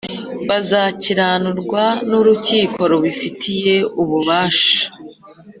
[0.49, 4.83] Bazakiranurwa n ‘urukiko rubifitiye ububasha.